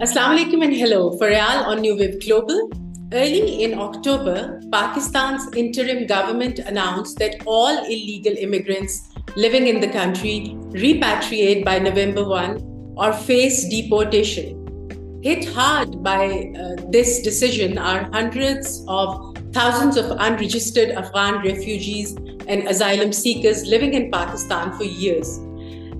[0.00, 1.18] Assalamu alaikum and hello.
[1.18, 2.70] Faryal on New Wave Global.
[3.12, 10.54] Early in October, Pakistan's interim government announced that all illegal immigrants living in the country
[10.84, 15.20] repatriate by November 1 or face deportation.
[15.24, 22.14] Hit hard by uh, this decision are hundreds of thousands of unregistered Afghan refugees
[22.46, 25.38] and asylum seekers living in Pakistan for years.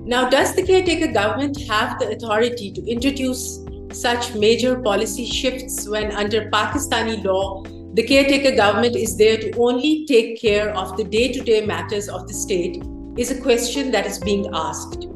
[0.06, 6.12] Now, does the caretaker government have the authority to introduce such major policy shifts when,
[6.12, 7.62] under Pakistani law,
[7.94, 12.08] the caretaker government is there to only take care of the day to day matters
[12.08, 12.82] of the state?
[13.16, 15.08] Is a question that is being asked.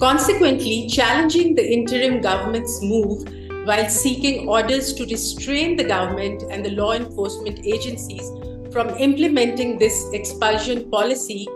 [0.00, 3.28] Consequently, challenging the interim government's move
[3.64, 8.28] while seeking orders to restrain the government and the law enforcement agencies
[8.72, 11.46] from implementing this expulsion policy,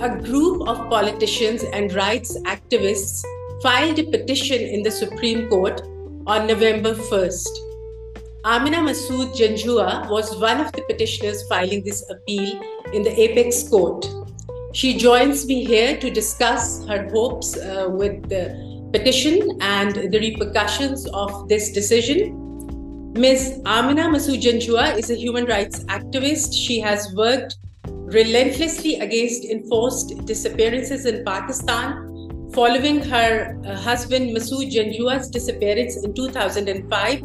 [0.00, 3.24] a group of politicians and rights activists
[3.62, 5.80] filed a petition in the Supreme Court
[6.26, 7.48] on November 1st.
[8.44, 12.60] Amina Masood Janjua was one of the petitioners filing this appeal
[12.92, 14.04] in the apex court.
[14.72, 21.06] She joins me here to discuss her hopes uh, with the petition and the repercussions
[21.08, 23.12] of this decision.
[23.14, 23.60] Ms.
[23.64, 26.52] Amina Masood Janjua is a human rights activist.
[26.54, 32.05] She has worked relentlessly against enforced disappearances in Pakistan
[32.56, 37.22] Following her uh, husband Masood Janjua's disappearance in 2005,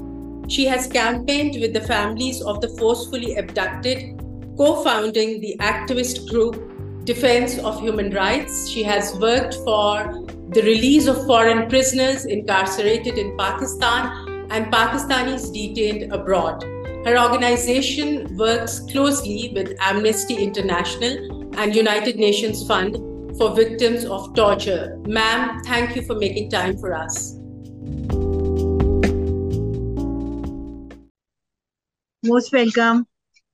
[0.52, 4.20] she has campaigned with the families of the forcefully abducted,
[4.58, 8.68] co founding the activist group Defense of Human Rights.
[8.68, 16.12] She has worked for the release of foreign prisoners incarcerated in Pakistan and Pakistanis detained
[16.12, 16.62] abroad.
[17.06, 22.98] Her organization works closely with Amnesty International and United Nations Fund
[23.38, 24.98] for victims of torture.
[25.08, 27.38] Ma'am, thank you for making time for us.
[32.24, 33.08] Most welcome.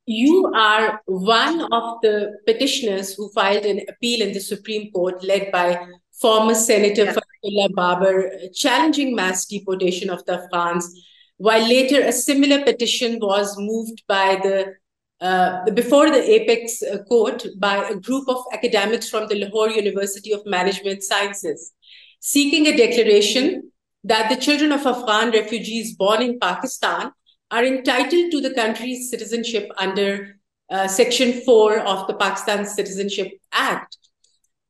[0.05, 5.51] You are one of the petitioners who filed an appeal in the Supreme Court led
[5.51, 5.85] by
[6.21, 7.13] former Senator yeah.
[7.13, 10.93] Farhatullah Babar challenging mass deportation of the Afghans,
[11.37, 14.73] while later a similar petition was moved by the
[15.19, 20.31] uh, before the apex uh, court by a group of academics from the Lahore University
[20.31, 21.73] of Management Sciences,
[22.19, 23.71] seeking a declaration
[24.03, 27.11] that the children of Afghan refugees born in Pakistan
[27.51, 30.37] are entitled to the country's citizenship under
[30.69, 33.97] uh, Section 4 of the Pakistan Citizenship Act.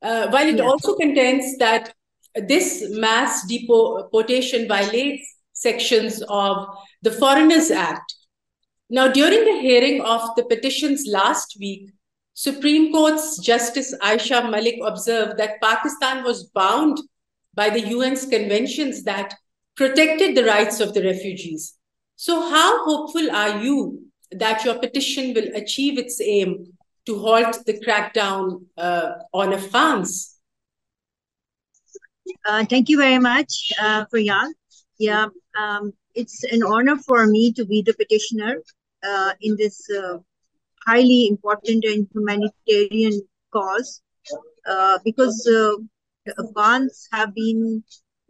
[0.02, 0.64] Uh, while it yeah.
[0.64, 1.94] also contends that
[2.48, 6.68] this mass deportation violates sections of
[7.02, 8.14] the Foreigners Act,
[8.90, 11.92] now, during the hearing of the petitions last week,
[12.34, 16.98] Supreme Court's Justice Ayesha Malik observed that Pakistan was bound
[17.54, 19.34] by the UN's conventions that
[19.76, 21.76] protected the rights of the refugees.
[22.16, 26.74] So, how hopeful are you that your petition will achieve its aim
[27.08, 30.36] to halt the crackdown uh, on Afghans?
[32.46, 34.52] Uh, thank you very much, uh, Faryal.
[34.98, 35.28] Yeah,
[35.60, 38.56] um, it's an honor for me to be the petitioner
[39.04, 40.18] uh, in this uh,
[40.86, 43.22] highly important and humanitarian
[43.54, 44.02] cause
[44.68, 45.76] uh, because uh,
[46.26, 47.84] the Afghans have been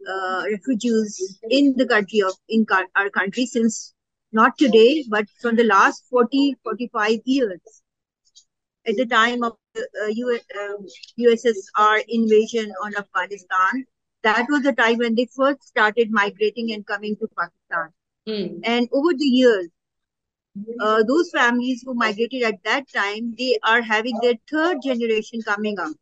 [0.08, 3.94] uh, refugees in the country of in our country since
[4.32, 7.60] not today but from the last 40 45 years.
[8.86, 9.86] At the time of the
[11.20, 13.84] USSR um, invasion on Afghanistan
[14.22, 17.92] that was the time when they first started migrating and coming to Pakistan
[18.28, 18.60] mm.
[18.64, 19.68] and over the years
[20.80, 25.78] uh, those families who migrated at that time, they are having their third generation coming
[25.78, 25.92] up.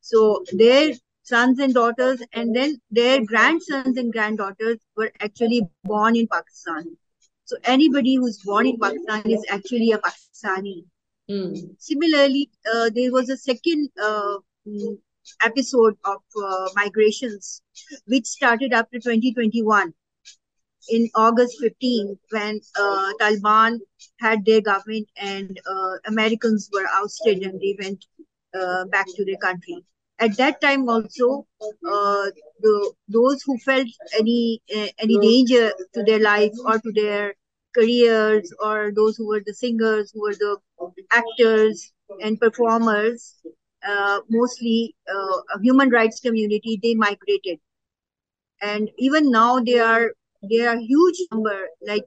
[0.00, 6.26] So their sons and daughters, and then their grandsons and granddaughters were actually born in
[6.26, 6.96] Pakistan.
[7.44, 10.84] So anybody who's born in Pakistan is actually a Pakistani.
[11.30, 11.76] Mm.
[11.78, 14.38] Similarly, uh, there was a second uh,
[15.42, 17.62] episode of uh, migrations,
[18.06, 19.94] which started after 2021
[20.90, 23.78] in August 15 when uh, Taliban
[24.20, 28.04] had their government and uh, Americans were ousted and they went
[28.58, 29.84] uh, back to their country.
[30.18, 32.26] At that time also, uh,
[32.60, 33.88] the, those who felt
[34.18, 37.34] any uh, any danger to their life or to their
[37.74, 40.56] careers or those who were the singers, who were the
[41.10, 43.36] actors and performers,
[43.86, 47.58] uh, mostly a human rights community, they migrated.
[48.60, 50.12] And even now they are
[50.42, 52.04] there are huge number like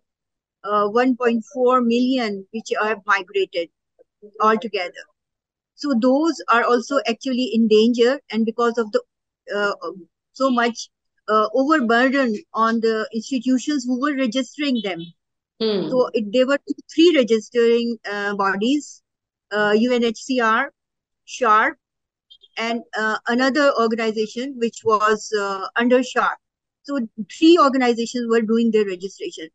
[0.64, 3.70] uh, 1.4 million which have migrated
[4.42, 5.06] altogether.
[5.76, 9.02] So those are also actually in danger, and because of the
[9.54, 9.74] uh,
[10.32, 10.90] so much
[11.28, 15.02] uh, overburden on the institutions who were registering them.
[15.62, 15.90] Hmm.
[15.90, 16.60] So it, there were
[16.94, 19.02] three registering uh, bodies,
[19.52, 20.70] uh, UNHCR,
[21.26, 21.76] SHARP,
[22.58, 26.38] and uh, another organization which was uh, under SHARP.
[26.84, 27.00] So
[27.38, 29.50] three organizations were doing their registration.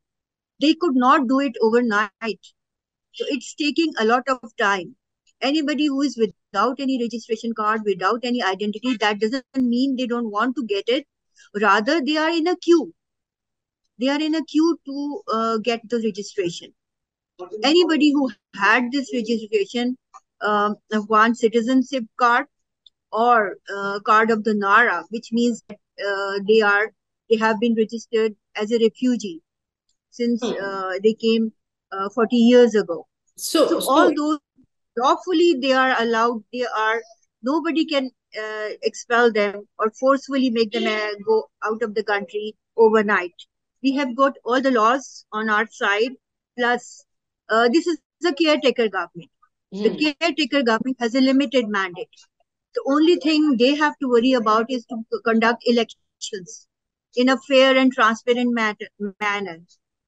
[0.61, 2.41] They could not do it overnight.
[3.13, 4.97] So it's taking a lot of time.
[5.41, 10.31] Anybody who is without any registration card, without any identity, that doesn't mean they don't
[10.31, 11.07] want to get it.
[11.61, 12.93] Rather, they are in a queue.
[13.99, 16.75] They are in a queue to uh, get the registration.
[17.65, 19.97] Anybody who had this registration,
[20.43, 20.77] um,
[21.07, 22.47] one citizenship card
[23.13, 26.93] or uh, card of the NARA, which means uh, they are
[27.29, 29.43] they have been registered as a refugee
[30.11, 30.53] since hmm.
[30.61, 31.53] uh, they came
[31.93, 33.07] uh, 40 years ago.
[33.37, 34.39] So, so, so, all those
[34.97, 37.03] lawfully they are allowed, they are,
[37.43, 42.55] nobody can uh, expel them or forcefully make them uh, go out of the country
[42.77, 43.35] overnight.
[43.83, 46.13] We have got all the laws on our side,
[46.59, 47.05] plus
[47.49, 49.31] uh, this is a caretaker government.
[49.73, 49.97] The hmm.
[50.19, 52.09] caretaker government has a limited mandate.
[52.75, 56.67] The only thing they have to worry about is to conduct elections
[57.15, 59.61] in a fair and transparent manner.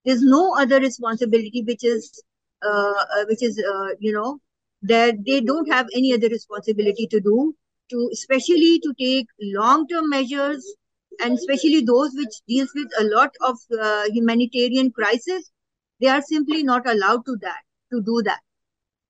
[0.05, 2.23] There's no other responsibility which is,
[2.63, 4.41] uh, uh, which is, uh, you know,
[4.83, 7.55] that they don't have any other responsibility to do,
[7.91, 10.75] to especially to take long-term measures,
[11.21, 15.53] and especially those which deals with a lot of uh, humanitarian crisis.
[16.01, 17.63] They are simply not allowed to that
[17.93, 18.41] to do that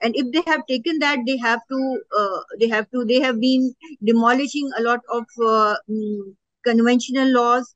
[0.02, 3.40] and if they have taken that they have to uh, they have to they have
[3.40, 6.34] been demolishing a lot of uh, mm,
[6.64, 7.74] conventional laws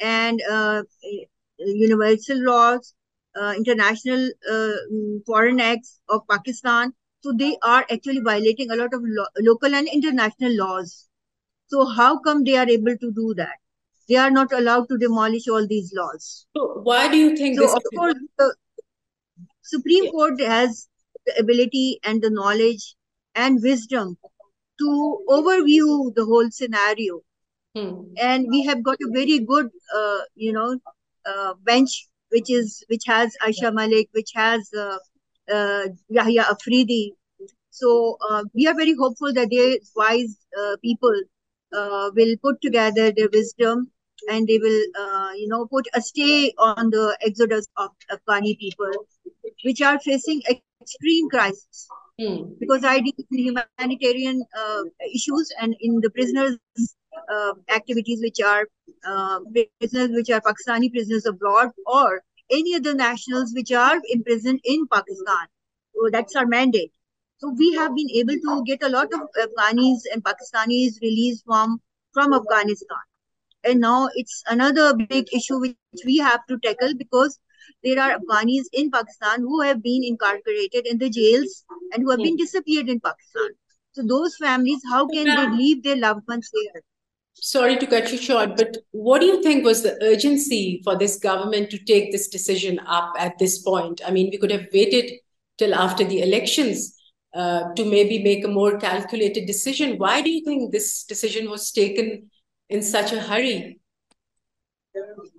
[0.00, 0.82] and uh,
[1.58, 2.94] universal laws,
[3.40, 6.92] uh, international uh, mm, foreign acts of Pakistan.
[7.20, 11.08] So they are actually violating a lot of lo local and international laws.
[11.68, 13.56] So how come they are able to do that?
[14.08, 16.46] They are not allowed to demolish all these laws.
[16.56, 17.74] So why do you think so this?
[17.74, 18.54] Of course, the
[19.62, 20.10] Supreme yeah.
[20.10, 20.88] Court has
[21.26, 22.94] the ability and the knowledge
[23.34, 24.16] and wisdom
[24.78, 27.20] to overview the whole scenario
[27.74, 28.02] Hmm.
[28.20, 30.78] And we have got a very good, uh, you know,
[31.26, 34.98] uh, bench which is which has Ayesha Malik, which has uh,
[35.52, 37.14] uh, Yahya Afridi.
[37.70, 41.14] So uh, we are very hopeful that these wise uh, people
[41.76, 43.90] uh, will put together their wisdom
[44.30, 48.92] and they will, uh, you know, put a stay on the exodus of Afghani people,
[49.64, 50.42] which are facing
[50.84, 51.88] extreme crisis.
[52.20, 52.52] Hmm.
[52.60, 54.82] Because I deal in humanitarian uh,
[55.14, 56.58] issues and in the prisoners
[57.32, 58.66] uh, activities which are
[59.06, 59.40] uh,
[59.80, 65.46] prisoners which are Pakistani prisoners abroad or any other nationals which are imprisoned in Pakistan.
[65.94, 66.92] So that's our mandate.
[67.38, 71.80] So we have been able to get a lot of Afghanis and Pakistanis released from,
[72.12, 73.04] from Afghanistan.
[73.64, 77.38] And now it's another big issue which we have to tackle because
[77.82, 82.20] there are Afghanis in Pakistan who have been incarcerated in the jails and who have
[82.20, 83.50] been disappeared in Pakistan.
[83.92, 86.82] So those families, how can they leave their loved ones here?
[87.34, 91.18] Sorry to cut you short, but what do you think was the urgency for this
[91.18, 94.00] government to take this decision up at this point?
[94.06, 95.12] I mean, we could have waited
[95.58, 96.94] till after the elections
[97.34, 99.98] uh, to maybe make a more calculated decision.
[99.98, 102.30] Why do you think this decision was taken
[102.68, 103.80] in such a hurry?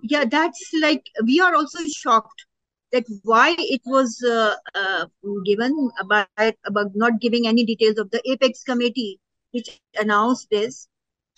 [0.04, 2.46] Yeah, that's like we are also shocked
[2.92, 5.06] that why it was uh, uh,
[5.46, 9.20] given about about not giving any details of the apex committee
[9.52, 10.88] which announced this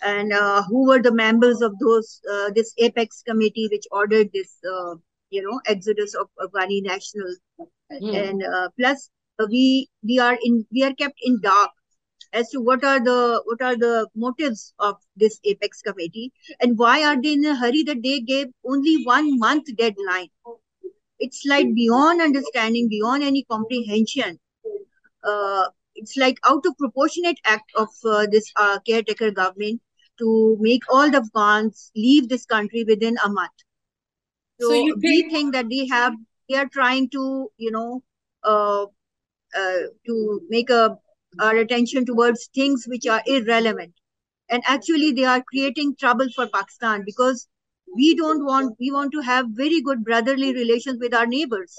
[0.02, 4.58] and uh, who were the members of those uh, this apex committee which ordered this
[4.72, 4.94] uh,
[5.30, 8.14] you know exodus of afghani nationals mm.
[8.28, 11.70] and uh, plus uh, we we are in we are kept in dark
[12.32, 17.02] as to what are the what are the motives of this apex committee and why
[17.04, 20.28] are they in a hurry that they gave only one month deadline
[21.18, 24.38] it's like beyond understanding beyond any comprehension
[25.24, 29.80] uh, it's like out of proportionate act of uh, this uh, caretaker government
[30.18, 33.58] to make all the Afghans leave this country within a month.
[34.60, 35.02] So, so think...
[35.02, 36.14] we think that they have
[36.48, 38.02] they are trying to you know
[38.42, 38.86] uh,
[39.56, 40.98] uh, to make a
[41.40, 43.94] our attention towards things which are irrelevant,
[44.48, 47.46] and actually they are creating trouble for Pakistan because
[47.94, 51.76] we don't want we want to have very good brotherly relations with our neighbors.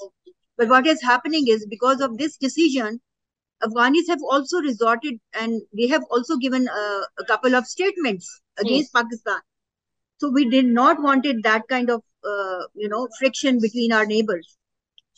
[0.56, 3.00] But what is happening is because of this decision,
[3.62, 8.90] Afghanis have also resorted and they have also given uh, a couple of statements against
[8.94, 9.02] yes.
[9.02, 9.40] Pakistan.
[10.18, 14.56] So we did not wanted that kind of uh, you know friction between our neighbors.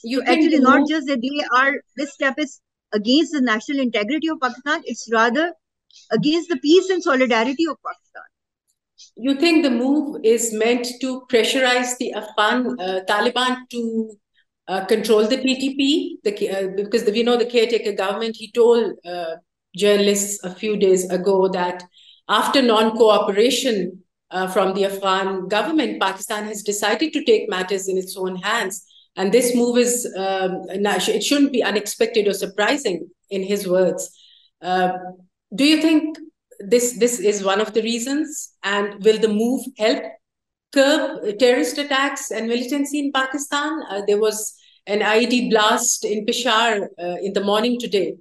[0.04, 2.60] You so actually not just that they are this step is
[2.92, 4.82] against the national integrity of Pakistan.
[4.84, 5.52] It's rather
[6.10, 8.22] against the peace and solidarity of Pakistan.
[9.16, 14.16] You think the move is meant to pressurize the Afghan uh, Taliban to
[14.68, 16.16] uh, control the TTP?
[16.22, 19.36] The, uh, because we know the caretaker government, he told uh,
[19.76, 21.82] journalists a few days ago that
[22.28, 28.16] after non-cooperation uh, from the Afghan government, Pakistan has decided to take matters in its
[28.16, 28.84] own hands.
[29.16, 34.10] And this move is, um, it shouldn't be unexpected or surprising in his words.
[34.60, 34.92] Uh,
[35.54, 36.18] do you think
[36.60, 38.52] this this is one of the reasons?
[38.62, 40.02] And will the move help
[40.72, 43.82] curb terrorist attacks and militancy in Pakistan?
[43.90, 44.54] Uh, there was
[44.86, 48.16] an IED blast in Peshawar uh, in the morning today,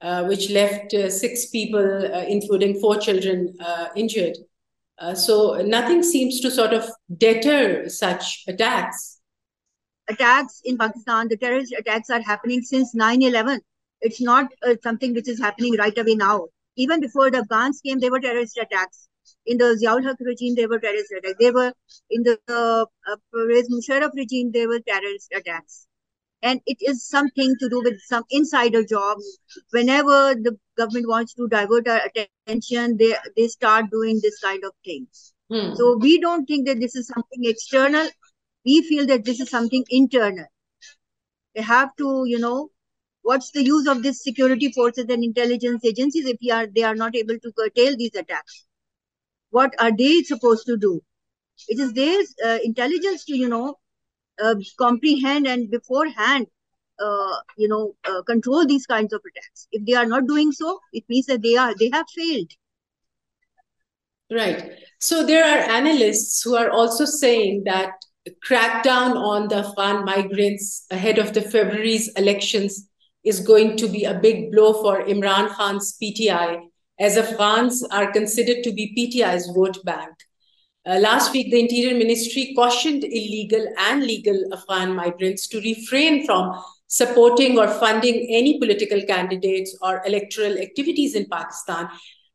[0.00, 3.54] uh, which left uh, six people, uh, including four children,
[3.96, 4.36] injured.
[5.14, 9.19] so nothing seems to sort of deter such attacks.
[10.10, 13.60] Attacks in Pakistan, the terrorist attacks are happening since 9 11.
[14.00, 14.48] It's not
[14.82, 18.56] something which is happening right away now even before the Afghans came, there were terrorist
[18.56, 19.08] attacks.
[19.46, 21.36] In the Ziaul Haq regime, there were terrorist attacks.
[21.38, 21.72] There were
[22.10, 22.84] in the uh,
[23.32, 25.86] Pervez Musharraf regime, there were terrorist attacks.
[26.42, 29.18] And it is something to do with some insider job.
[29.72, 34.72] Whenever the government wants to divert our attention, they, they start doing this kind of
[34.84, 35.34] things.
[35.50, 35.74] Hmm.
[35.74, 38.08] So we don't think that this is something external.
[38.64, 40.46] We feel that this is something internal.
[41.54, 42.70] They have to, you know,
[43.22, 47.16] what's the use of these security forces and intelligence agencies if are, they are not
[47.16, 48.66] able to curtail these attacks?
[49.50, 51.00] What are they supposed to do?
[51.68, 53.76] It is their uh, intelligence to, you know,
[54.42, 56.46] uh, comprehend and beforehand,
[56.98, 59.68] uh, you know, uh, control these kinds of attacks.
[59.72, 62.50] If they are not doing so, it means that they are they have failed.
[64.30, 64.70] Right.
[65.00, 67.90] So there are analysts who are also saying that
[68.46, 72.88] crackdown on the Afghan migrants ahead of the February's elections
[73.24, 76.60] is going to be a big blow for Imran Khan's PTI,
[76.98, 80.12] as Afghans are considered to be PTI's vote bank.
[80.86, 86.58] Uh, last week, the Interior Ministry cautioned illegal and legal Afghan migrants to refrain from
[86.86, 91.88] supporting or funding any political candidates or electoral activities in Pakistan.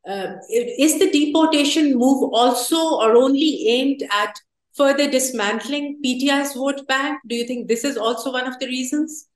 [0.08, 4.36] Uh, is the deportation move also or only aimed at
[4.76, 7.20] further dismantling PTI's vote bank?
[7.28, 9.28] Do you think this is also one of the reasons?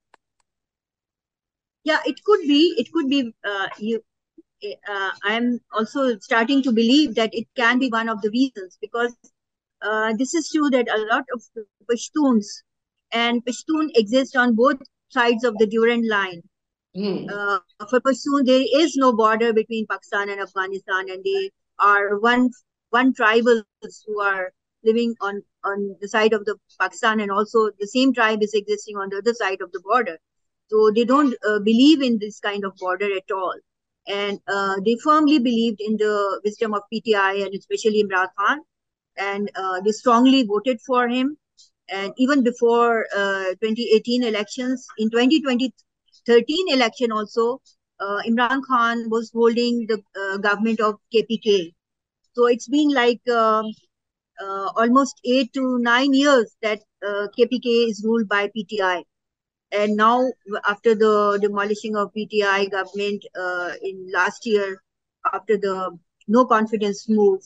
[1.83, 4.01] yeah it could be it could be uh, you
[4.93, 9.15] uh, i'm also starting to believe that it can be one of the reasons because
[9.81, 11.41] uh, this is true that a lot of
[11.89, 12.47] pashtuns
[13.11, 16.41] and pashtun exist on both sides of the durand line
[16.95, 17.61] mm.
[17.89, 22.49] for pashtun there is no border between pakistan and afghanistan and they are one
[22.97, 24.51] one tribals who are
[24.83, 28.97] living on on the side of the pakistan and also the same tribe is existing
[28.97, 30.17] on the other side of the border
[30.69, 33.55] so they don't uh, believe in this kind of border at all.
[34.07, 38.59] And uh, they firmly believed in the wisdom of PTI and especially Imran Khan.
[39.17, 41.37] And uh, they strongly voted for him.
[41.91, 47.61] And even before uh, 2018 elections, in 2013 election also,
[47.99, 51.73] uh, Imran Khan was holding the uh, government of KPK.
[52.33, 53.65] So it's been like um,
[54.39, 56.79] almost eight to nine years that
[57.35, 59.03] KPK is ruled by PTI
[59.71, 60.31] and now
[60.67, 64.81] after the demolishing of PTI government uh, in last year,
[65.33, 67.41] after the no confidence move,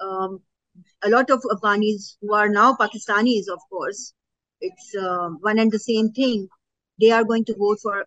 [0.00, 0.40] um,
[1.02, 4.12] a lot of Afghanis who are now Pakistanis, of course,
[4.60, 6.48] it's uh, one and the same thing.
[7.00, 8.04] They are going to vote for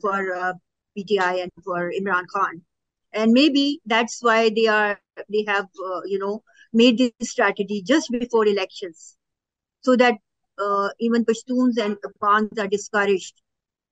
[0.00, 0.52] for uh,
[0.96, 2.62] PTI and for Imran Khan,
[3.12, 4.98] and maybe that's why they are
[5.30, 9.16] they have uh, you know made this strategy just before elections,
[9.82, 10.14] so that
[10.58, 13.42] uh, even Pashtuns and Afghans are discouraged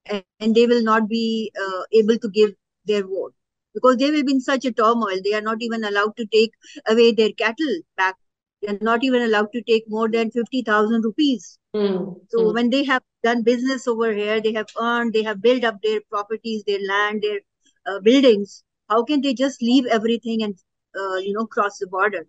[0.07, 2.51] and, and they will not be uh, able to give
[2.87, 3.35] their vote
[3.75, 5.21] because they will be in such a turmoil.
[5.23, 6.53] They are not even allowed to take
[6.89, 8.17] away their cattle back.
[8.63, 11.59] They are not even allowed to take more than 50,000 rupees.
[11.75, 12.17] Mm.
[12.29, 12.55] So mm.
[12.55, 16.01] when they have done business over here, they have earned, they have built up their
[16.11, 17.41] properties, their land, their
[17.87, 18.63] uh, buildings.
[18.89, 20.55] How can they just leave everything and,
[20.99, 22.27] uh, you know, cross the border?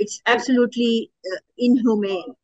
[0.00, 2.34] It's absolutely uh, inhumane.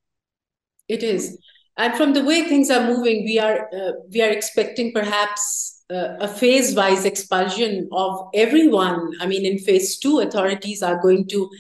[0.88, 1.38] It is.
[1.78, 6.16] And from the way things are moving, we are uh, we are expecting perhaps uh,
[6.26, 9.12] a phase-wise expulsion of everyone.
[9.20, 11.50] I mean, in phase two, authorities are going to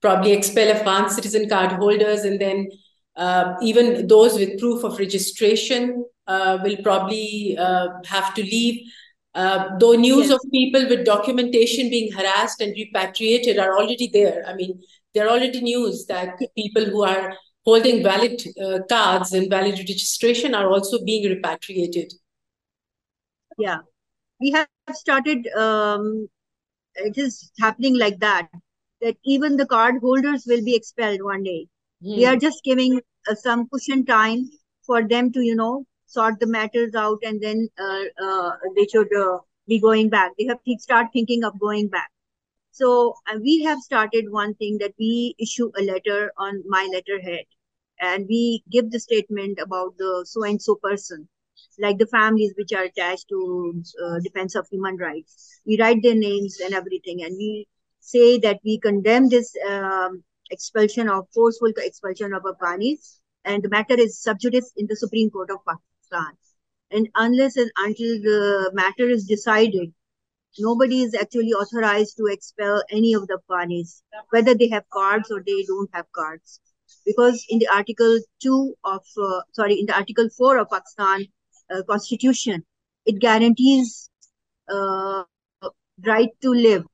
[0.00, 2.68] probably expel Afghan citizen card holders, and then
[3.16, 8.80] uh, even those with proof of registration uh, will probably uh, have to leave.
[9.34, 10.32] Uh, though news yes.
[10.32, 14.42] of people with documentation being harassed and repatriated are already there.
[14.48, 14.80] I mean,
[15.16, 20.54] there are already news that people who are holding valid uh, cards and valid registration
[20.54, 22.12] are also being repatriated.
[23.58, 23.78] Yeah,
[24.40, 26.28] we have started, um,
[26.96, 28.48] it is happening like that.
[29.00, 31.66] that even the card holders will be expelled one day.
[32.02, 32.16] Mm.
[32.16, 34.50] We are just giving uh, some cushion time
[34.86, 39.14] for them to, you know, sort the matters out and then uh, uh, they should
[39.14, 40.32] uh, be going back.
[40.38, 42.10] They have to start thinking of going back.
[42.76, 47.44] So uh, we have started one thing that we issue a letter on my letterhead
[48.00, 51.28] and we give the statement about the so and so person
[51.78, 56.14] like the families which are attached to uh, defense of human rights we write their
[56.14, 57.66] names and everything and we
[58.00, 63.98] say that we condemn this um, expulsion of forceful expulsion of Afghanis and the matter
[63.98, 66.32] is subjudice in the Supreme Court of Pakistan.
[66.90, 69.92] And unless and until the matter is decided,
[70.58, 75.42] nobody is actually authorized to expel any of the Afghanis, whether they have cards or
[75.46, 76.60] they don't have cards.
[77.04, 81.26] Because in the Article 2 of, uh, sorry, in the Article 4 of Pakistan
[81.70, 82.64] uh, Constitution,
[83.06, 84.10] it guarantees
[84.68, 85.24] uh,
[86.04, 86.84] right to live,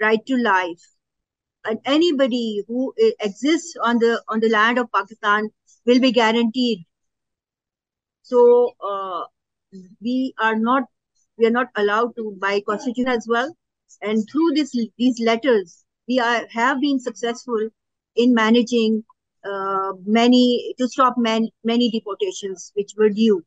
[0.00, 0.82] right to life,
[1.64, 5.50] and anybody who exists on the on the land of Pakistan
[5.86, 6.84] will be guaranteed.
[8.22, 9.24] So uh,
[10.00, 10.84] we are not
[11.38, 13.54] we are not allowed to by constitution as well.
[14.02, 17.68] And through this these letters, we are have been successful
[18.16, 19.04] in managing
[19.44, 23.44] uh, many to stop many many deportations which were due.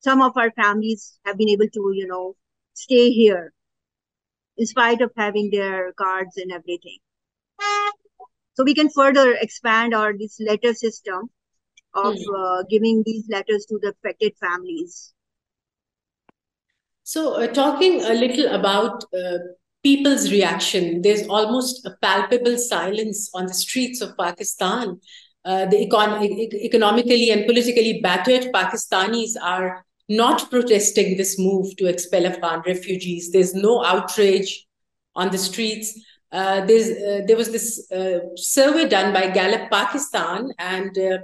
[0.00, 2.36] Some of our families have been able to you know
[2.74, 3.52] stay here
[4.56, 6.98] in spite of having their cards and everything.
[8.54, 11.30] So we can further expand our this letter system
[11.94, 12.34] of mm.
[12.36, 15.14] uh, giving these letters to the affected families.
[17.04, 19.38] So, uh, talking a little about uh,
[19.82, 25.00] people's reaction, there's almost a palpable silence on the streets of Pakistan.
[25.44, 26.22] Uh, the econ-
[26.54, 33.32] economically and politically battered Pakistanis are not protesting this move to expel Afghan refugees.
[33.32, 34.66] There's no outrage
[35.16, 35.98] on the streets.
[36.30, 41.18] Uh, uh, there was this uh, survey done by Gallup Pakistan, and uh,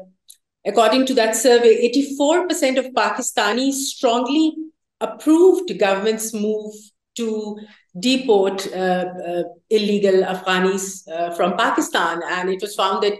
[0.66, 4.54] according to that survey, 84% of Pakistanis strongly
[5.00, 6.74] approved government's move
[7.16, 7.58] to
[7.98, 11.02] deport uh, uh, illegal Afghanis
[11.36, 12.20] from Pakistan.
[12.28, 13.18] And it was found that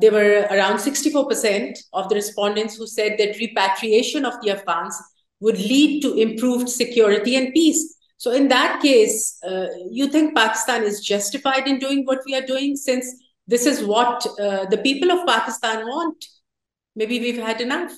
[0.00, 4.96] there were around 64% of the respondents who said that repatriation of the Afghans
[5.40, 7.96] would lead to improved security and peace.
[8.18, 12.46] So in that case, uh, you think Pakistan is justified in doing what we are
[12.46, 13.06] doing since
[13.46, 16.24] this is what uh, the people of Pakistan want?
[16.94, 17.92] Maybe we've had enough.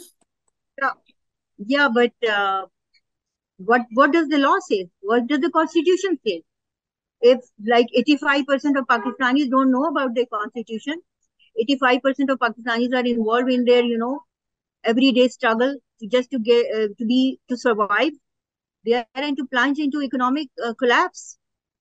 [1.59, 2.66] Yeah, but uh,
[3.59, 4.88] what what does the law say?
[5.01, 6.42] What does the constitution say?
[7.21, 11.01] If like 85% of Pakistanis don't know about the constitution,
[11.59, 14.21] 85% of Pakistanis are involved in their, you know,
[14.85, 18.12] everyday struggle to just to get uh, to be to survive
[18.85, 21.38] they are into plunge into economic uh, collapse.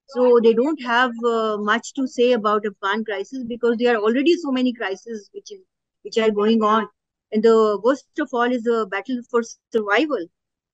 [0.07, 4.01] So they don't have uh, much to say about a Afghan crisis because there are
[4.01, 5.61] already so many crises which is
[6.03, 6.87] which are going on.
[7.31, 10.25] And the worst of all is the battle for survival.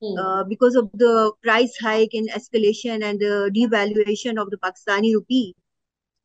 [0.02, 0.18] Hmm.
[0.18, 5.56] Uh, because of the price hike and escalation and the devaluation of the Pakistani rupee.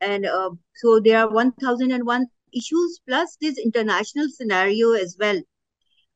[0.01, 5.41] And uh, so there are 1001 issues plus this international scenario as well.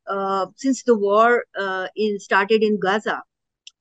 [0.07, 3.23] Uh, since the war uh, in started in Gaza,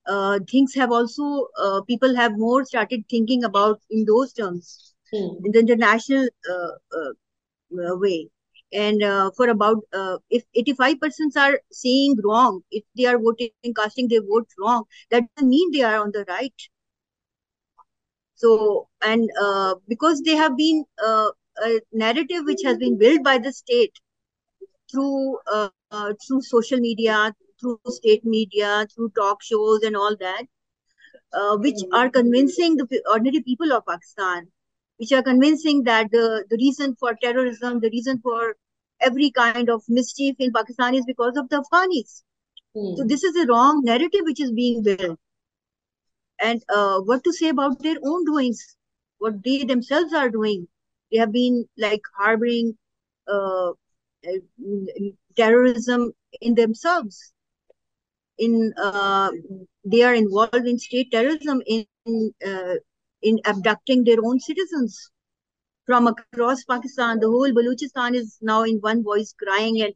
[0.06, 5.44] uh, things have also uh, people have more started thinking about in those terms hmm.
[5.44, 7.12] in the international uh, uh,
[7.80, 8.28] uh way
[8.72, 13.50] and uh, for about uh, if 85 percent are saying wrong if they are voting
[13.64, 16.54] and casting their vote wrong that doesn't mean they are on the right.
[18.34, 21.30] So and uh, because they have been uh,
[21.64, 23.92] a narrative which has been built by the state
[24.90, 25.38] through
[26.26, 27.32] through social media
[27.62, 30.44] through state media, through talk shows and all that,
[31.32, 34.48] uh, which are convincing the ordinary people of Pakistan,
[34.98, 38.56] which are convincing that the, the reason for terrorism, the reason for
[39.02, 42.22] every kind of mischief in Pakistan is because of the Afghanis.
[42.74, 42.96] Hmm.
[42.96, 45.18] So this is a wrong narrative which is being built.
[46.40, 48.76] And uh, what to say about their own doings,
[49.18, 50.66] what they themselves are doing.
[51.10, 52.76] They have been like harboring
[53.28, 53.70] uh,
[54.26, 54.38] uh
[55.36, 57.32] terrorism in themselves
[58.38, 59.30] in uh,
[59.84, 61.86] they are involved in state terrorism in
[62.46, 62.74] uh,
[63.22, 65.11] in abducting their own citizens
[65.86, 67.20] from across Pakistan.
[67.20, 69.94] The whole Baluchistan is now in one voice crying and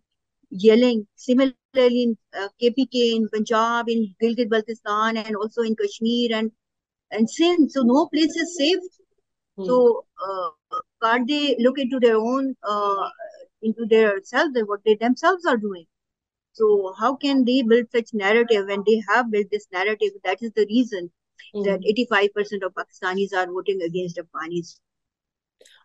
[0.50, 1.06] yelling.
[1.16, 6.50] Similarly, in uh, KPK, in Punjab, in Gilgit Baltistan, and also in Kashmir and
[7.10, 7.70] and Sindh.
[7.70, 8.78] So no place is safe.
[9.56, 9.64] Hmm.
[9.64, 13.08] So uh, can't they look into their own uh,
[13.62, 15.86] into their self, what they themselves are doing?
[16.52, 20.12] So how can they build such narrative when they have built this narrative?
[20.24, 21.10] That is the reason
[21.54, 21.64] mm.
[21.64, 24.78] that 85% of Pakistanis are voting against Afghanis.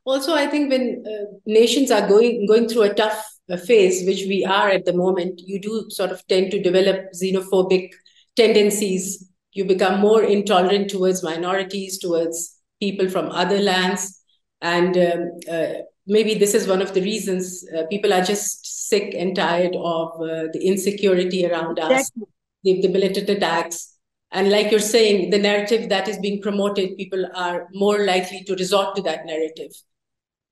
[0.03, 4.25] Also, I think when uh, nations are going going through a tough uh, phase, which
[4.27, 7.89] we are at the moment, you do sort of tend to develop xenophobic
[8.35, 9.27] tendencies.
[9.53, 14.19] You become more intolerant towards minorities, towards people from other lands,
[14.61, 15.73] and um, uh,
[16.07, 20.13] maybe this is one of the reasons uh, people are just sick and tired of
[20.15, 22.23] uh, the insecurity around us, exactly.
[22.63, 23.97] the, the militant attacks,
[24.31, 28.55] and like you're saying, the narrative that is being promoted, people are more likely to
[28.55, 29.71] resort to that narrative.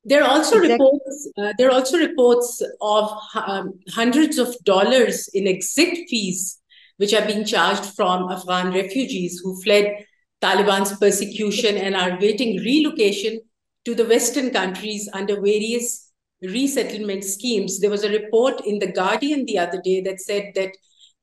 [0.09, 0.73] There are also exactly.
[0.73, 1.31] reports.
[1.37, 6.59] Uh, there are also reports of um, hundreds of dollars in exit fees,
[6.97, 10.03] which are being charged from Afghan refugees who fled
[10.41, 13.39] Taliban's persecution and are awaiting relocation
[13.85, 17.79] to the Western countries under various resettlement schemes.
[17.79, 20.71] There was a report in the Guardian the other day that said that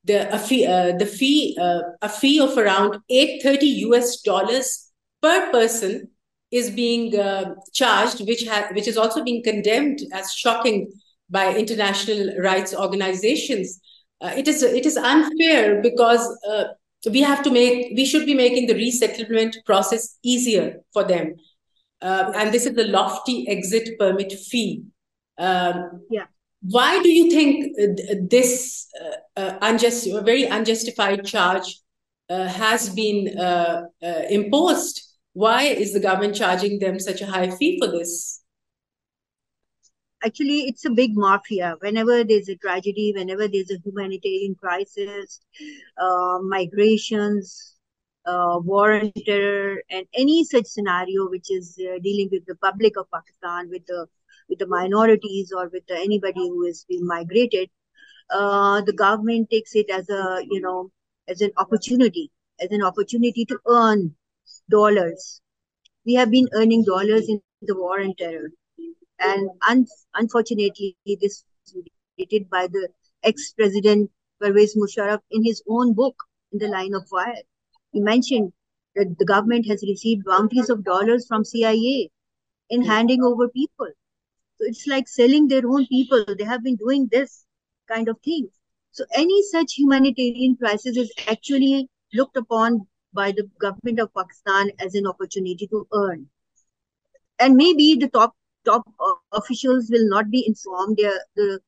[0.05, 5.51] the a fee, uh, the fee uh, a fee of around 830 US dollars per
[5.51, 6.09] person
[6.51, 10.91] is being uh, charged, which ha- which is also being condemned as shocking
[11.29, 13.79] by international rights organizations.
[14.21, 16.65] Uh, it is it is unfair because uh,
[17.11, 21.35] we have to make we should be making the resettlement process easier for them,
[22.01, 24.83] uh, and this is the lofty exit permit fee.
[25.37, 26.25] Um, yeah
[26.61, 31.79] why do you think uh, this uh, uh, unjust, very unjustified charge
[32.29, 35.01] uh, has been uh, uh, imposed?
[35.37, 38.41] Why is the government charging them such a high fee for this?
[40.25, 41.75] Actually, it's a big mafia.
[41.79, 45.39] Whenever there's a tragedy, whenever there's a humanitarian crisis,
[45.99, 47.75] uh, migrations,
[48.25, 52.97] uh, war and terror, and any such scenario which is uh, dealing with the public
[52.97, 54.07] of Pakistan, with the
[54.49, 57.69] with the minorities or with anybody who is being migrated,
[58.31, 60.91] uh, the government takes it as a you know
[61.27, 64.15] as an opportunity, as an opportunity to earn
[64.69, 65.41] dollars.
[66.05, 68.51] We have been earning dollars in the war and terror,
[69.19, 71.83] and un- unfortunately, this was
[72.17, 72.89] related by the
[73.23, 76.15] ex-president Pervez Musharraf in his own book,
[76.51, 77.43] In the Line of Fire.
[77.91, 78.53] He mentioned
[78.95, 82.11] that the government has received bounties of dollars from CIA
[82.69, 83.87] in handing over people.
[84.57, 86.25] So it's like selling their own people.
[86.37, 87.45] They have been doing this
[87.87, 88.49] kind of thing.
[88.91, 92.87] So any such humanitarian crisis is actually looked upon
[93.19, 96.27] by the government of Pakistan as an opportunity to earn.
[97.39, 100.97] And maybe the top top uh, officials will not be informed.
[100.97, 101.59] The, the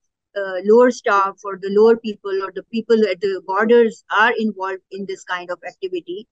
[0.42, 4.84] uh, lower staff or the lower people or the people at the borders are involved
[4.92, 6.28] in this kind of activity,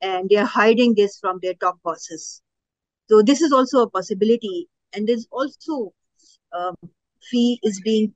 [0.00, 2.42] and they are hiding this from their top bosses.
[3.08, 5.92] So this is also a possibility and there's also
[6.52, 6.74] um,
[7.30, 8.12] fee is being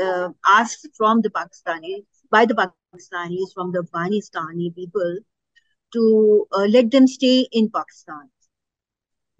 [0.00, 5.18] uh, asked from the Pakistanis by the Pakistanis from the Afghanistani people
[5.94, 8.30] to uh, let them stay in Pakistan.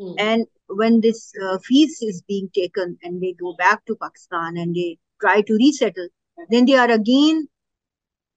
[0.01, 0.15] Hmm.
[0.19, 4.75] And when this uh, fees is being taken and they go back to Pakistan and
[4.75, 6.09] they try to resettle,
[6.51, 7.49] then they are again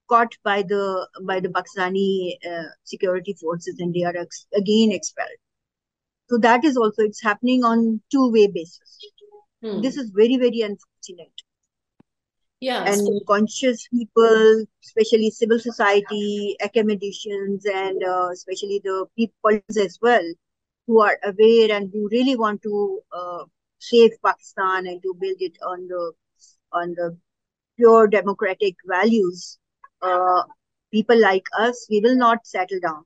[0.08, 5.40] caught by the by the Pakistani uh, security forces and they are ex- again expelled.
[6.30, 8.98] So that is also it's happening on two way basis.
[9.62, 9.80] Hmm.
[9.80, 11.37] This is very very unfortunate.
[12.60, 19.98] Yeah, and so- conscious people, especially civil society, academicians, and uh, especially the people as
[20.02, 20.26] well,
[20.86, 23.44] who are aware and who really want to uh,
[23.78, 26.12] save Pakistan and to build it on the
[26.72, 27.16] on the
[27.76, 29.58] pure democratic values.
[30.02, 30.42] Uh,
[30.92, 33.04] people like us, we will not settle down.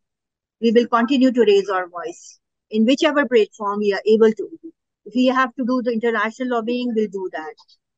[0.61, 2.39] We will continue to raise our voice
[2.71, 4.49] in whichever platform we are able to.
[5.05, 7.55] If we have to do the international lobbying, we'll do that.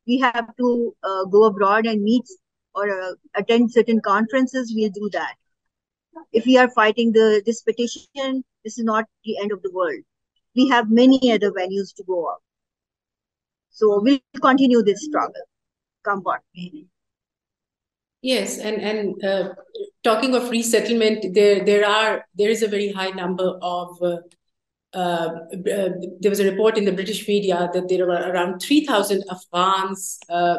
[0.07, 2.25] We have to uh, go abroad and meet
[2.75, 5.35] or uh, attend certain conferences, we'll do that.
[6.33, 10.03] If we are fighting the this petition, this is not the end of the world.
[10.55, 12.43] We have many other venues to go up.
[13.71, 15.43] So we'll continue this struggle.
[16.05, 16.41] Come what
[18.23, 19.55] Yes, and and uh,
[20.03, 24.01] talking of resettlement, there there are there is a very high number of
[24.95, 25.89] uh, uh,
[26.21, 30.57] there was a report in the British media that there were around 3,000 Afghans uh,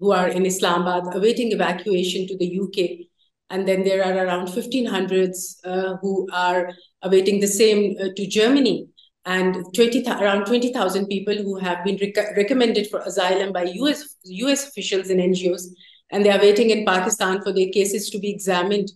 [0.00, 3.06] who are in Islamabad awaiting evacuation to the UK.
[3.48, 6.70] And then there are around 1,500s uh, who are
[7.02, 8.88] awaiting the same to Germany.
[9.24, 14.68] And 20, around 20,000 people who have been rec- recommended for asylum by US, US
[14.68, 15.62] officials and NGOs.
[16.10, 18.90] And they are waiting in Pakistan for their cases to be examined.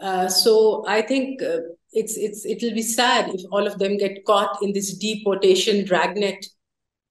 [0.00, 1.40] So I think
[1.92, 6.44] it's it's it'll be sad if all of them get caught in this deportation dragnet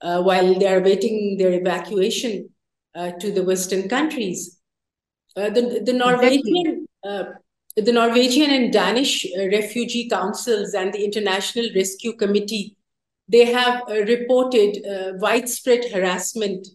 [0.01, 2.49] uh, while they are waiting their evacuation
[2.95, 4.59] uh, to the Western countries.
[5.35, 7.23] Uh, the the Norwegian uh,
[7.75, 12.77] the Norwegian and Danish uh, refugee councils and the International Rescue Committee,
[13.27, 16.67] they have uh, reported uh, widespread harassment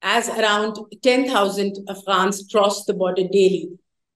[0.00, 3.68] as around 10,000 Afghans cross the border daily.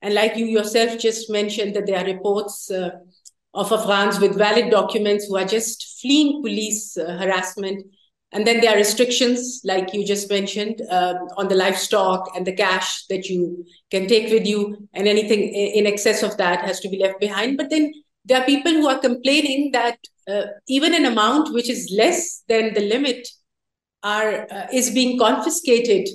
[0.03, 2.91] And like you yourself just mentioned, that there are reports uh,
[3.55, 7.87] of Afghans with valid documents who are just fleeing police uh, harassment
[8.33, 12.57] and then there are restrictions, like you just mentioned, uh, on the livestock and the
[12.57, 16.89] cash that you can take with you, and anything in excess of that has to
[16.89, 17.59] be left behind.
[17.59, 17.93] But then
[18.25, 22.73] there are people who are complaining that uh, even an amount which is less than
[22.73, 23.29] the limit
[24.03, 26.09] are uh, is being confiscated,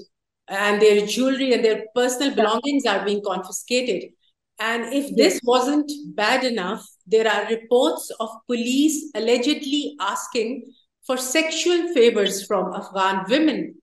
[0.48, 4.12] and their jewelry and their personal belongings are being confiscated.
[4.60, 10.74] And if this wasn't bad enough, there are reports of police allegedly asking
[11.06, 13.76] for sexual favors from Afghan women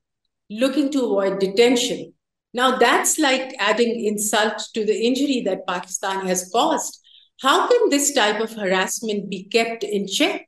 [0.51, 2.13] looking to avoid detention.
[2.53, 7.01] Now, that's like adding insult to the injury that Pakistan has caused.
[7.41, 10.47] How can this type of harassment be kept in check?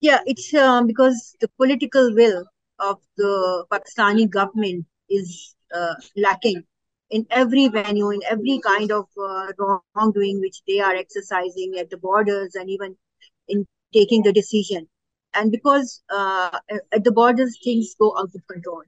[0.00, 2.44] Yeah, it's um, because the political will
[2.78, 6.64] of the Pakistani government is uh, lacking
[7.10, 9.46] in every venue, in every kind of uh,
[9.94, 12.96] wrongdoing which they are exercising at the borders and even
[13.48, 14.86] in taking the decision.
[15.34, 16.58] And because uh,
[16.92, 18.82] at the borders, things go out of control.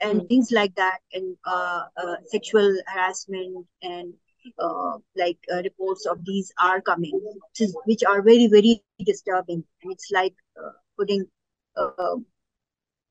[0.00, 0.28] And mm.
[0.28, 4.14] things like that, and uh, uh, sexual harassment, and
[4.58, 9.64] uh, like uh, reports of these are coming, which, is, which are very, very disturbing.
[9.82, 11.26] And it's like uh, putting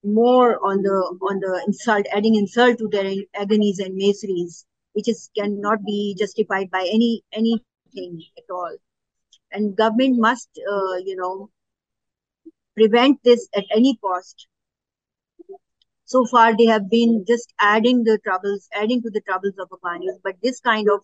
[0.04, 5.30] more on the on the insult, adding insult to their agonies and miseries, which is
[5.38, 8.78] cannot be justified by any anything at all.
[9.52, 11.50] And government must uh, you know
[12.76, 14.48] prevent this at any cost.
[16.06, 20.20] So far they have been just adding the troubles adding to the troubles of afghanis
[20.24, 21.02] but this kind of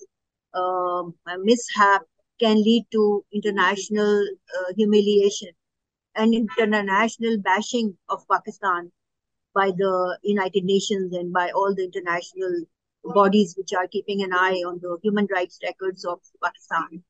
[0.53, 1.03] uh,
[1.39, 2.01] mishap
[2.39, 4.21] can lead to international
[4.57, 5.49] uh, humiliation
[6.17, 8.91] and international bashing of pakistan
[9.53, 12.57] by the united nations and by all the international
[13.19, 17.03] bodies which are keeping an eye on the human rights records of pakistan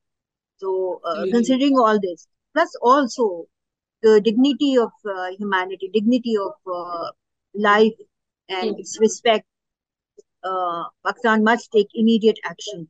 [0.58, 1.30] so, uh, mm-hmm.
[1.30, 3.46] considering all this, plus also
[4.02, 7.10] the dignity of uh, humanity, dignity of uh,
[7.54, 7.94] life,
[8.48, 8.80] and mm-hmm.
[8.80, 9.46] its respect,
[10.42, 12.88] uh, Pakistan must take immediate actions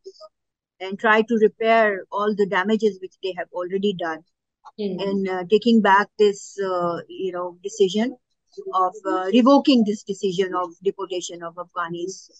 [0.80, 4.24] and try to repair all the damages which they have already done.
[4.80, 5.00] Mm-hmm.
[5.00, 8.16] And uh, taking back this, uh, you know, decision
[8.74, 8.94] of
[9.32, 12.30] revoking this decision of deportation of Afghanis,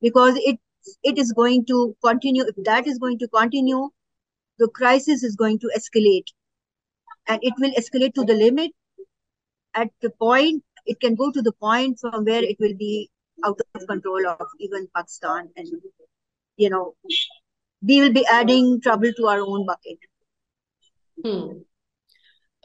[0.00, 0.58] because it
[1.02, 2.44] it is going to continue.
[2.44, 3.88] If that is going to continue,
[4.58, 6.26] the crisis is going to escalate
[7.26, 8.72] and it will escalate to the limit
[9.74, 13.10] at the point it can go to the point from where it will be
[13.44, 15.68] out of control of even pakistan and
[16.56, 16.94] you know
[17.82, 19.98] we will be adding trouble to our own bucket
[21.22, 21.58] hmm.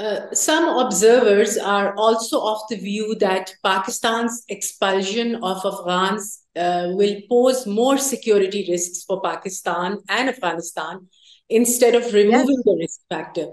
[0.01, 7.17] Uh, some observers are also of the view that Pakistan's expulsion of Afghans uh, will
[7.29, 11.07] pose more security risks for Pakistan and Afghanistan
[11.49, 12.65] instead of removing yes.
[12.65, 13.47] the risk factor.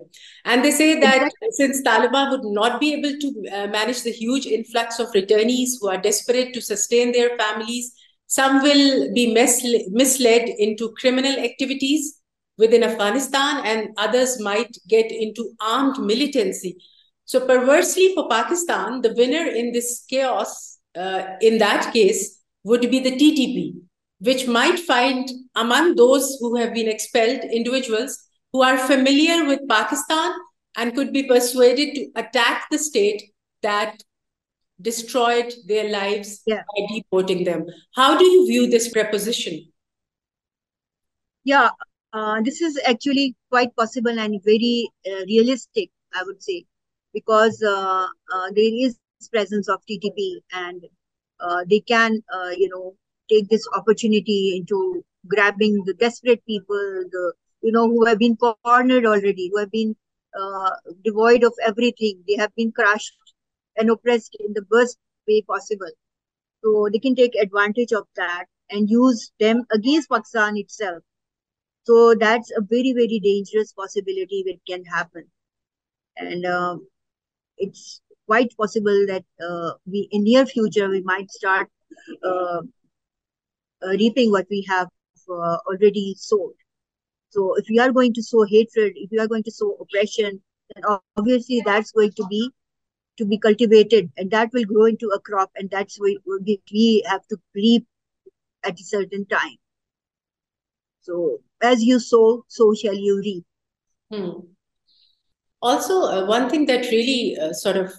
[0.46, 1.48] And they say that exactly.
[1.50, 5.88] since Taliban would not be able to uh, manage the huge influx of returnees who
[5.90, 7.92] are desperate to sustain their families,
[8.26, 12.18] some will be misled into criminal activities
[12.58, 16.76] within Afghanistan, and others might get into armed militancy.
[17.24, 23.00] So, perversely for Pakistan, the winner in this chaos, uh, in that case, would be
[23.00, 23.80] the TTP,
[24.20, 28.18] which might find among those who have been expelled individuals
[28.52, 30.32] who are familiar with Pakistan
[30.76, 33.30] and could be persuaded to attack the state
[33.62, 34.02] that
[34.80, 36.62] destroyed their lives yeah.
[36.76, 37.66] by deporting them.
[37.94, 39.72] How do you view this preposition?
[41.44, 41.70] Yeah,
[42.12, 46.64] uh, this is actually quite possible and very uh, realistic, I would say,
[47.12, 48.98] because uh, uh there is
[49.32, 50.84] presence of TTP and
[51.40, 52.22] uh, they can,
[52.56, 52.94] you know,
[53.28, 59.04] take this opportunity into grabbing the desperate people, the you know who have been cornered
[59.04, 59.96] already, who have been
[61.04, 62.22] devoid of everything.
[62.26, 63.12] They have been crushed
[63.76, 65.90] and oppressed in the worst way possible.
[66.64, 71.02] So they can take advantage of that and use them against Pakistan itself.
[71.88, 75.24] So that's a very very dangerous possibility that can happen,
[76.18, 76.76] and uh,
[77.56, 81.70] it's quite possible that uh, we in near future we might start
[82.22, 82.60] uh,
[83.82, 84.88] uh, reaping what we have
[85.30, 86.52] uh, already sowed.
[87.30, 90.42] So if we are going to sow hatred, if we are going to sow oppression,
[90.74, 90.84] then
[91.16, 92.50] obviously that's going to be
[93.16, 97.26] to be cultivated and that will grow into a crop and that's what we have
[97.28, 97.86] to reap
[98.62, 99.56] at a certain time.
[101.08, 103.44] So as you sow, so shall you reap.
[104.12, 104.40] Hmm.
[105.62, 107.92] Also, uh, one thing that really uh, sort of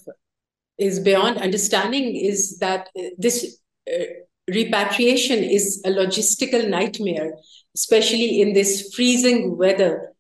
[0.78, 3.60] is beyond understanding is that uh, this
[3.92, 4.06] uh,
[4.48, 7.34] repatriation is a logistical nightmare,
[7.76, 10.14] especially in this freezing weather,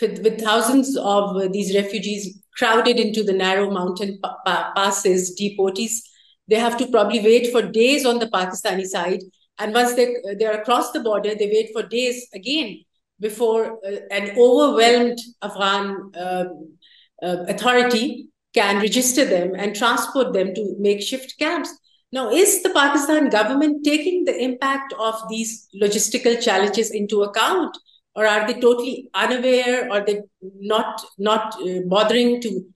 [0.00, 5.38] with, with thousands of uh, these refugees crowded into the narrow mountain pa- pa- passes,
[5.40, 5.92] deportees.
[6.48, 9.22] They have to probably wait for days on the Pakistani side.
[9.58, 12.80] And once they, they're across the border, they wait for days again
[13.20, 16.76] before uh, an overwhelmed Afghan um,
[17.22, 21.70] uh, authority can register them and transport them to makeshift camps.
[22.10, 27.76] Now, is the Pakistan government taking the impact of these logistical challenges into account,
[28.14, 32.66] or are they totally unaware, or they not not uh, bothering to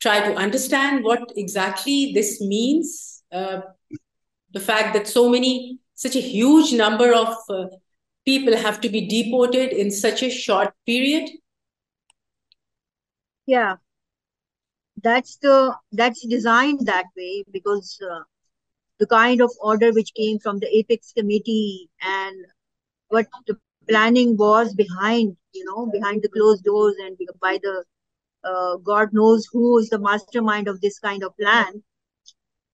[0.00, 3.22] try to understand what exactly this means?
[3.30, 3.60] Uh,
[4.52, 7.66] the fact that so many, such a huge number of uh,
[8.24, 11.28] people have to be deported in such a short period.
[13.44, 13.74] Yeah,
[15.02, 18.22] that's the that's designed that way because uh,
[18.98, 22.46] the kind of order which came from the apex committee and
[23.08, 27.84] what the planning was behind you know behind the closed doors and by the
[28.44, 31.82] uh, god knows who is the mastermind of this kind of plan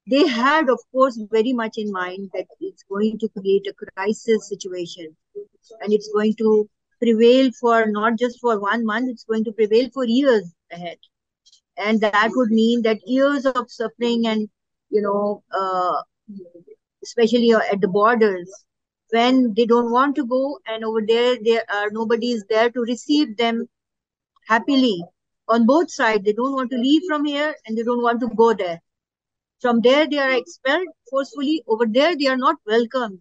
[0.07, 4.49] they had of course very much in mind that it's going to create a crisis
[4.49, 5.17] situation
[5.81, 6.69] and it's going to
[7.01, 10.99] prevail for not just for one month it's going to prevail for years ahead.
[11.77, 14.49] And that would mean that years of suffering and
[14.91, 16.03] you know uh,
[17.03, 18.51] especially at the borders
[19.11, 22.81] when they don't want to go and over there there are nobody is there to
[22.81, 23.69] receive them
[24.49, 25.05] happily
[25.49, 26.25] on both sides.
[26.25, 28.81] They don't want to leave from here and they don't want to go there
[29.61, 33.21] from there they are expelled forcefully over there they are not welcomed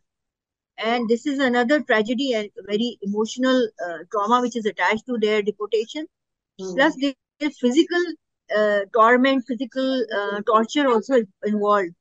[0.78, 5.42] and this is another tragedy and very emotional uh, trauma which is attached to their
[5.42, 6.06] deportation
[6.60, 6.76] mm.
[6.76, 7.14] plus their
[7.52, 8.04] physical
[8.56, 11.94] uh, torment, physical uh, torture also involved.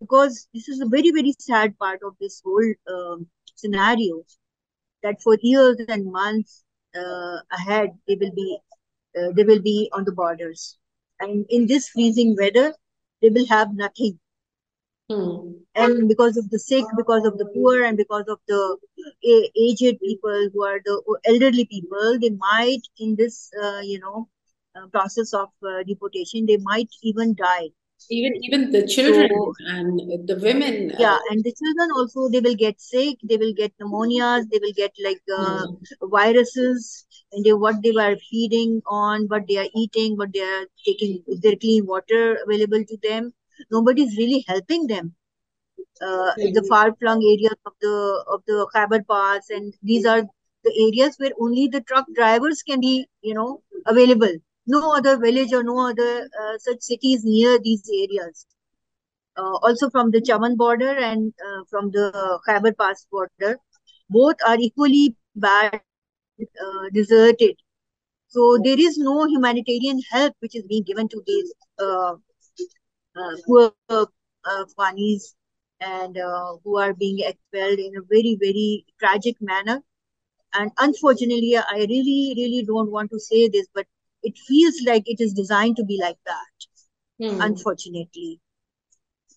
[0.00, 4.24] Because this is a very, very sad part of this whole um, scenario
[5.02, 6.64] that for years and months
[6.96, 8.58] uh, ahead, they will be
[9.18, 10.78] uh, they will be on the borders.
[11.20, 12.74] And in this freezing weather,
[13.22, 14.18] they will have nothing.
[15.08, 15.52] Hmm.
[15.74, 18.78] And because of the sick, because of the poor, and because of the
[19.56, 24.28] aged people who are the elderly people, they might in this, uh, you know,
[24.74, 27.68] uh, process of uh, deportation they might even die
[28.10, 32.40] even even the children so, and the women uh, yeah and the children also they
[32.40, 36.10] will get sick they will get pneumonias they will get like uh, mm.
[36.10, 40.66] viruses and they what they were feeding on what they are eating what they are
[40.84, 43.32] taking is there clean water available to them.
[43.70, 45.14] Nobody is really helping them.
[46.00, 50.22] Uh, the far flung areas of the of the Khyber Pass and these are
[50.64, 54.34] the areas where only the truck drivers can be you know available
[54.66, 58.46] no other village or no other uh, such cities near these areas.
[59.36, 63.58] Uh, also from the Chaman border and uh, from the Khyber Pass border,
[64.10, 65.80] both are equally bad,
[66.40, 67.56] uh, deserted.
[68.28, 72.14] So there is no humanitarian help which is being given to these uh,
[73.16, 73.72] uh, poor
[74.46, 75.34] Afghanis
[75.80, 76.16] and
[76.64, 79.82] who are being expelled in a very, very tragic manner.
[80.54, 83.86] And unfortunately, I really, really don't want to say this, but
[84.22, 87.40] it feels like it is designed to be like that hmm.
[87.40, 88.40] unfortunately.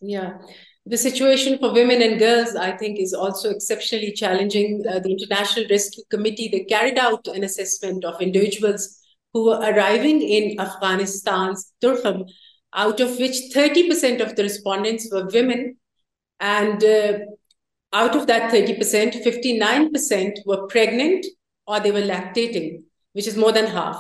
[0.02, 0.38] Yeah.
[0.86, 4.84] The situation for women and girls i think is also exceptionally challenging.
[4.88, 9.00] Uh, the international rescue committee they carried out an assessment of individuals
[9.34, 12.26] who were arriving in afghanistan's Torkham
[12.74, 15.78] out of which 30% of the respondents were women.
[16.42, 17.20] And uh,
[17.94, 21.26] out of that 30% 59% were pregnant
[21.66, 23.98] or they were lactating which is more than half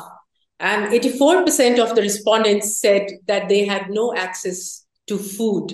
[0.59, 5.73] and 84% of the respondents said that they had no access to food.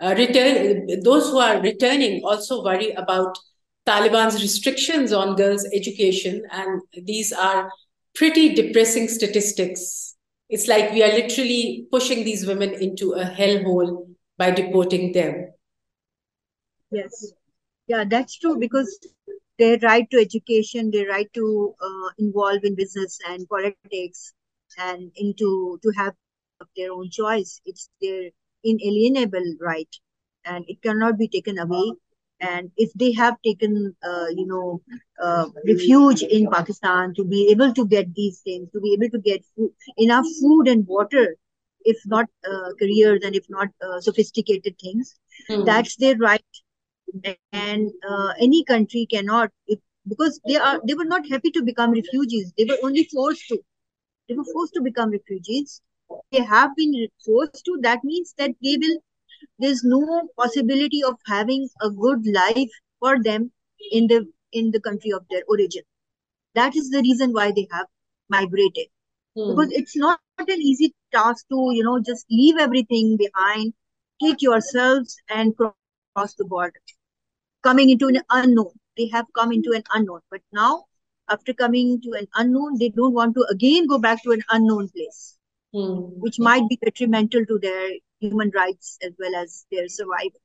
[0.00, 3.36] Uh, return, those who are returning also worry about
[3.86, 7.70] Taliban's restrictions on girls' education, and these are
[8.14, 10.16] pretty depressing statistics.
[10.48, 15.52] It's like we are literally pushing these women into a hellhole by deporting them.
[16.90, 17.32] Yes,
[17.86, 18.98] yeah, that's true because
[19.62, 24.32] their right to education, their right to uh, involve in business and politics,
[24.78, 26.14] and into to have
[26.76, 27.60] their own choice.
[27.64, 28.30] It's their
[28.64, 30.00] inalienable right,
[30.44, 31.92] and it cannot be taken away.
[32.40, 34.82] And if they have taken, uh, you know,
[35.22, 39.20] uh, refuge in Pakistan to be able to get these things, to be able to
[39.20, 41.36] get food, enough food and water,
[41.84, 45.14] if not uh, careers and if not uh, sophisticated things,
[45.48, 45.64] mm.
[45.64, 46.62] that's their right
[47.14, 47.64] and
[48.08, 52.52] uh, any country cannot if because they are they were not happy to become refugees.
[52.56, 53.58] They were only forced to.
[54.28, 55.80] They were forced to become refugees.
[56.32, 57.78] They have been forced to.
[57.82, 58.98] That means that they will.
[59.58, 63.52] There's no possibility of having a good life for them
[63.90, 65.82] in the in the country of their origin.
[66.54, 67.86] That is the reason why they have
[68.28, 68.88] migrated.
[69.36, 69.50] Hmm.
[69.50, 73.74] Because it's not an easy task to you know just leave everything behind,
[74.22, 76.80] take yourselves and cross the border,
[77.62, 80.20] coming into an unknown they have come into an unknown.
[80.30, 80.84] But now,
[81.28, 84.88] after coming to an unknown, they don't want to again go back to an unknown
[84.88, 85.36] place,
[85.74, 86.12] mm.
[86.16, 87.90] which might be detrimental to their
[88.20, 90.40] human rights as well as their survival.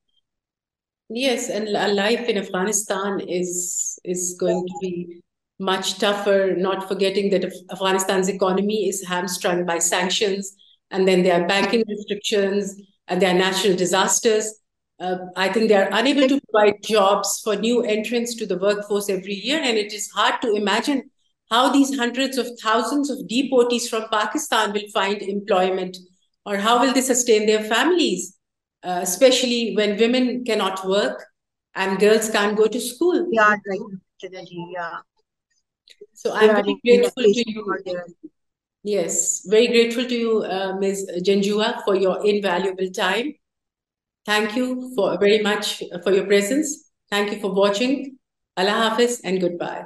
[1.09, 5.22] Yes, and life in Afghanistan is is going to be
[5.59, 6.53] much tougher.
[6.57, 10.55] Not forgetting that Afghanistan's economy is hamstrung by sanctions,
[10.91, 12.76] and then there are banking restrictions,
[13.07, 14.53] and there are natural disasters.
[15.00, 19.10] Uh, I think they are unable to provide jobs for new entrants to the workforce
[19.10, 19.60] every year.
[19.62, 21.10] And it is hard to imagine
[21.52, 25.98] how these hundreds of thousands of deportees from Pakistan will find employment
[26.45, 28.38] or how will they sustain their families,
[28.84, 31.26] uh, especially when women cannot work
[31.76, 33.28] and girls can't go to school.
[33.32, 33.80] Yeah, like,
[34.22, 34.98] yeah.
[36.14, 37.78] So I'm yeah, very grateful to you.
[38.84, 41.12] Yes, very grateful to you, uh, Ms.
[41.24, 43.34] Janjua, for your invaluable time.
[44.28, 46.92] Thank you for very much for your presence.
[47.10, 48.18] Thank you for watching.
[48.56, 49.86] Allah Hafiz and goodbye.